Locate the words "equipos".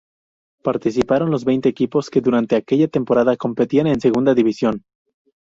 1.69-2.09